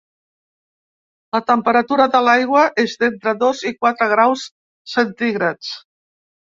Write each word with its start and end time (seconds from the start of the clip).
La 1.37 1.41
temperatura 1.49 2.09
de 2.17 2.23
l’aigua 2.29 2.65
és 2.87 2.97
d’entre 3.05 3.37
dos 3.45 3.63
i 3.73 3.77
quatre 3.79 4.11
graus 4.17 4.51
centígrads. 4.99 5.75